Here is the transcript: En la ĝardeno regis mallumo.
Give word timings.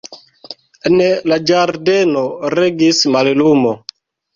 En 0.91 0.97
la 1.33 1.39
ĝardeno 1.51 2.27
regis 2.59 3.07
mallumo. 3.17 3.81